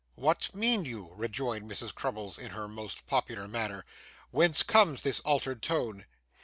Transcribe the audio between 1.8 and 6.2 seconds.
Crummles, in her most popular manner. 'Whence comes this altered tone?